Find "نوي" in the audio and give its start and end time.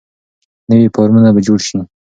0.69-0.87